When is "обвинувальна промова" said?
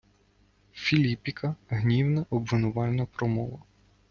2.29-3.59